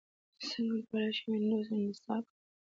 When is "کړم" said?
2.27-2.39